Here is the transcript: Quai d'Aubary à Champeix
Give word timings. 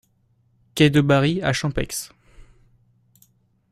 Quai 0.73 0.89
d'Aubary 0.89 1.43
à 1.43 1.53
Champeix 1.53 2.09